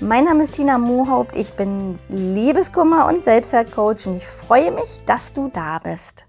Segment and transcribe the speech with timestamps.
[0.00, 5.32] Mein Name ist Tina Mohaupt, ich bin Liebeskummer und Selbstwertcoach und ich freue mich, dass
[5.32, 6.24] du da bist.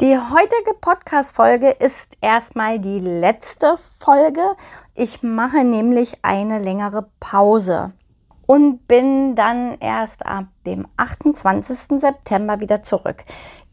[0.00, 4.42] Die heutige Podcast-Folge ist erstmal die letzte Folge.
[4.94, 7.94] Ich mache nämlich eine längere Pause
[8.46, 12.00] und bin dann erst ab dem 28.
[12.00, 13.24] September wieder zurück.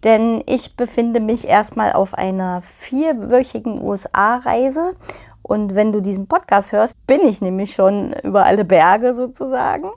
[0.04, 4.96] Denn ich befinde mich erstmal auf einer vierwöchigen USA-Reise
[5.44, 9.92] und wenn du diesen Podcast hörst, bin ich nämlich schon über alle Berge sozusagen.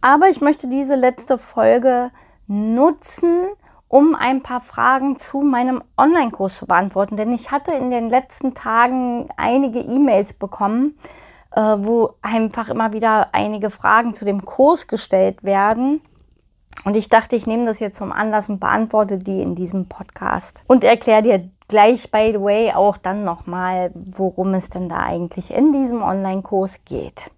[0.00, 2.10] Aber ich möchte diese letzte Folge
[2.46, 3.48] nutzen,
[3.88, 7.16] um ein paar Fragen zu meinem Online-Kurs zu beantworten.
[7.16, 10.98] Denn ich hatte in den letzten Tagen einige E-Mails bekommen,
[11.54, 16.00] äh, wo einfach immer wieder einige Fragen zu dem Kurs gestellt werden.
[16.86, 20.64] Und ich dachte, ich nehme das jetzt zum Anlass und beantworte die in diesem Podcast.
[20.66, 25.54] Und erkläre dir gleich, by the way, auch dann nochmal, worum es denn da eigentlich
[25.54, 27.30] in diesem Online-Kurs geht.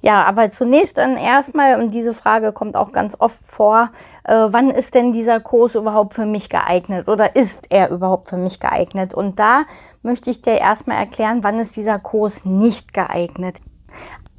[0.00, 3.90] Ja, aber zunächst dann erstmal, und diese Frage kommt auch ganz oft vor,
[4.24, 8.36] äh, wann ist denn dieser Kurs überhaupt für mich geeignet oder ist er überhaupt für
[8.36, 9.14] mich geeignet?
[9.14, 9.62] Und da
[10.02, 13.60] möchte ich dir erstmal erklären, wann ist dieser Kurs nicht geeignet.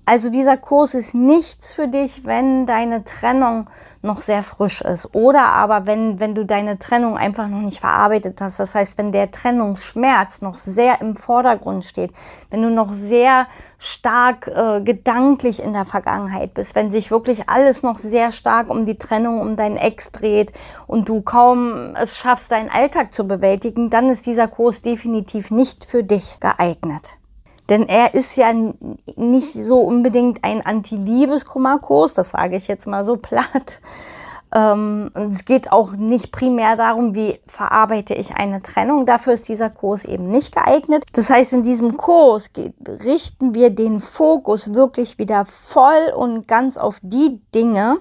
[0.06, 3.70] Also dieser Kurs ist nichts für dich, wenn deine Trennung
[4.02, 8.42] noch sehr frisch ist oder aber wenn, wenn du deine Trennung einfach noch nicht verarbeitet
[8.42, 8.60] hast.
[8.60, 12.12] Das heißt, wenn der Trennungsschmerz noch sehr im Vordergrund steht,
[12.50, 17.82] wenn du noch sehr stark äh, gedanklich in der Vergangenheit bist, wenn sich wirklich alles
[17.82, 20.52] noch sehr stark um die Trennung, um deinen Ex dreht
[20.86, 25.86] und du kaum es schaffst, deinen Alltag zu bewältigen, dann ist dieser Kurs definitiv nicht
[25.86, 27.18] für dich geeignet.
[27.70, 28.52] Denn er ist ja
[29.16, 33.80] nicht so unbedingt ein Anti-Liebeskummer-Kurs, das sage ich jetzt mal so platt.
[34.54, 39.06] Ähm, und es geht auch nicht primär darum, wie verarbeite ich eine Trennung.
[39.06, 41.06] Dafür ist dieser Kurs eben nicht geeignet.
[41.14, 42.52] Das heißt, in diesem Kurs
[42.88, 47.98] richten wir den Fokus wirklich wieder voll und ganz auf die Dinge,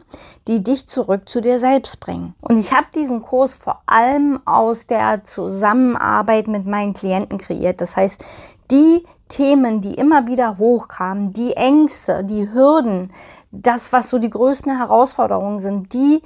[0.47, 2.35] die dich zurück zu dir selbst bringen.
[2.43, 7.81] Und ich habe diesen Kurs vor allem aus der Zusammenarbeit mit meinen Klienten kreiert.
[7.81, 8.23] Das heißt,
[8.71, 13.11] die Themen, die immer wieder hochkamen, die Ängste, die Hürden,
[13.51, 16.23] das, was so die größten Herausforderungen sind, die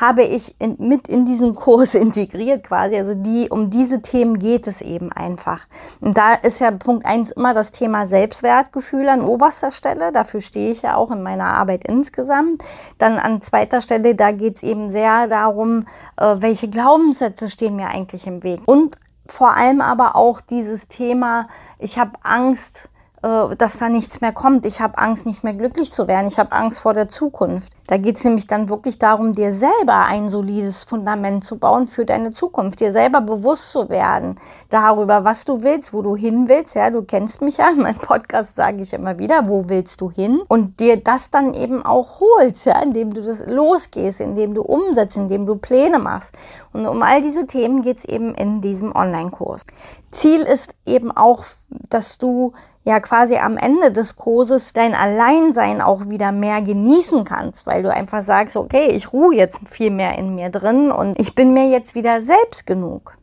[0.00, 2.96] habe ich in, mit in diesen Kurs integriert quasi.
[2.96, 5.66] Also die, um diese Themen geht es eben einfach.
[6.00, 10.12] Und da ist ja Punkt eins immer das Thema Selbstwertgefühl an oberster Stelle.
[10.12, 12.62] Dafür stehe ich ja auch in meiner Arbeit insgesamt.
[12.98, 15.86] Dann an zweiter Stelle, da geht es eben sehr darum,
[16.16, 18.60] äh, welche Glaubenssätze stehen mir eigentlich im Weg.
[18.66, 18.96] Und
[19.28, 21.48] vor allem aber auch dieses Thema,
[21.78, 22.90] ich habe Angst,
[23.26, 24.64] äh, dass da nichts mehr kommt.
[24.66, 26.28] Ich habe Angst, nicht mehr glücklich zu werden.
[26.28, 27.72] Ich habe Angst vor der Zukunft.
[27.88, 32.04] Da geht es nämlich dann wirklich darum, dir selber ein solides Fundament zu bauen für
[32.04, 34.38] deine Zukunft, dir selber bewusst zu werden
[34.68, 36.74] darüber, was du willst, wo du hin willst.
[36.76, 40.10] Ja, du kennst mich ja, in meinem Podcast sage ich immer wieder, wo willst du
[40.10, 40.40] hin?
[40.46, 45.16] Und dir das dann eben auch holst, ja, indem du das losgehst, indem du umsetzt,
[45.16, 46.34] indem du Pläne machst.
[46.72, 49.66] Und um all diese Themen geht es eben in diesem Online-Kurs.
[50.12, 51.44] Ziel ist eben auch,
[51.90, 52.52] dass du
[52.86, 57.92] ja quasi am Ende des Kurses dein Alleinsein auch wieder mehr genießen kannst, weil du
[57.92, 61.68] einfach sagst, okay, ich ruhe jetzt viel mehr in mir drin und ich bin mir
[61.68, 63.18] jetzt wieder selbst genug.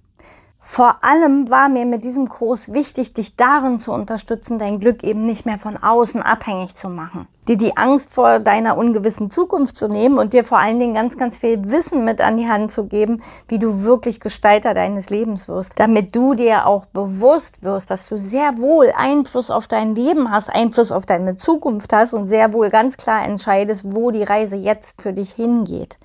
[0.65, 5.25] Vor allem war mir mit diesem Kurs wichtig, dich darin zu unterstützen, dein Glück eben
[5.25, 7.27] nicht mehr von außen abhängig zu machen.
[7.49, 11.17] Dir die Angst vor deiner ungewissen Zukunft zu nehmen und dir vor allen Dingen ganz,
[11.17, 15.49] ganz viel Wissen mit an die Hand zu geben, wie du wirklich Gestalter deines Lebens
[15.49, 15.73] wirst.
[15.75, 20.49] Damit du dir auch bewusst wirst, dass du sehr wohl Einfluss auf dein Leben hast,
[20.49, 25.01] Einfluss auf deine Zukunft hast und sehr wohl ganz klar entscheidest, wo die Reise jetzt
[25.01, 25.99] für dich hingeht.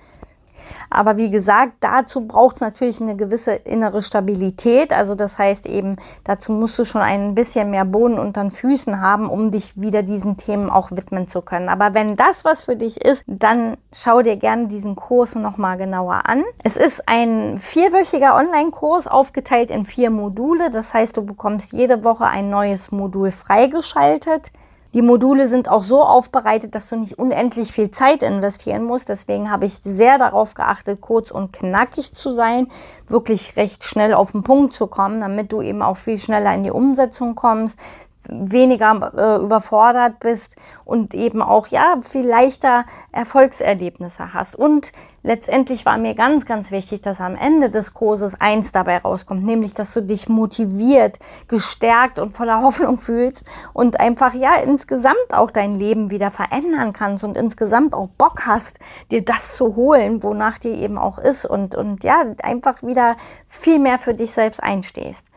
[0.89, 4.91] Aber wie gesagt, dazu braucht es natürlich eine gewisse innere Stabilität.
[4.93, 9.01] Also das heißt eben, dazu musst du schon ein bisschen mehr Boden unter den Füßen
[9.01, 11.69] haben, um dich wieder diesen Themen auch widmen zu können.
[11.69, 16.21] Aber wenn das was für dich ist, dann schau dir gerne diesen Kurs nochmal genauer
[16.25, 16.43] an.
[16.63, 20.69] Es ist ein vierwöchiger Online-Kurs aufgeteilt in vier Module.
[20.69, 24.51] Das heißt, du bekommst jede Woche ein neues Modul freigeschaltet.
[24.95, 29.07] Die Module sind auch so aufbereitet, dass du nicht unendlich viel Zeit investieren musst.
[29.07, 32.67] Deswegen habe ich sehr darauf geachtet, kurz und knackig zu sein,
[33.07, 36.63] wirklich recht schnell auf den Punkt zu kommen, damit du eben auch viel schneller in
[36.63, 37.77] die Umsetzung kommst,
[38.27, 44.55] weniger äh, überfordert bist und eben auch ja viel leichter Erfolgserlebnisse hast.
[44.55, 44.91] Und
[45.23, 49.73] letztendlich war mir ganz, ganz wichtig, dass am Ende des Kurses eins dabei rauskommt, nämlich
[49.73, 51.17] dass du dich motiviert,
[51.47, 57.23] gestärkt und voller Hoffnung fühlst und einfach ja insgesamt auch dein Leben wieder verändern kannst
[57.23, 58.79] und insgesamt auch Bock hast,
[59.11, 63.15] dir das zu holen, wonach dir eben auch ist und und ja einfach wieder
[63.47, 65.28] viel mehr für dich selbst einstehst.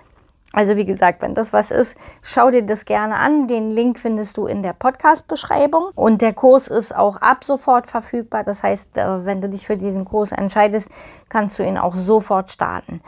[0.53, 3.49] Also wie gesagt, wenn das was ist, schau dir das gerne an.
[3.49, 5.91] Den Link findest du in der Podcast-Beschreibung.
[5.95, 8.45] Und der Kurs ist auch ab sofort verfügbar.
[8.45, 10.91] Das heißt, äh, wenn du dich für diesen Kurs entscheidest,
[11.29, 13.01] kannst du ihn auch sofort starten.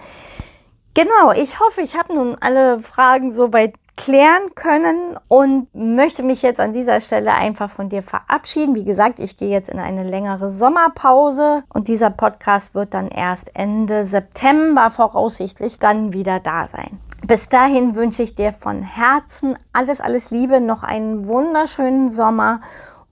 [0.94, 6.58] Genau, ich hoffe, ich habe nun alle Fragen soweit klären können und möchte mich jetzt
[6.58, 8.74] an dieser Stelle einfach von dir verabschieden.
[8.74, 13.54] Wie gesagt, ich gehe jetzt in eine längere Sommerpause und dieser Podcast wird dann erst
[13.54, 16.98] Ende September voraussichtlich dann wieder da sein.
[17.26, 22.60] Bis dahin wünsche ich dir von Herzen alles, alles Liebe, noch einen wunderschönen Sommer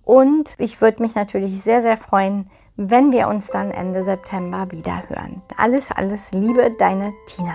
[0.04, 5.08] und ich würde mich natürlich sehr, sehr freuen, wenn wir uns dann Ende September wieder
[5.08, 5.40] hören.
[5.56, 7.54] Alles, alles Liebe, deine Tina.